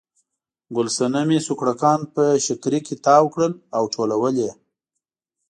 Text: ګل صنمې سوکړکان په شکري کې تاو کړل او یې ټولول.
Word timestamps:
ګل 0.75 0.87
صنمې 0.97 1.39
سوکړکان 1.47 1.99
په 2.13 2.23
شکري 2.45 2.79
کې 2.85 2.95
تاو 3.05 3.25
کړل 3.33 3.53
او 3.77 3.83
یې 3.87 3.91
ټولول. 3.93 4.35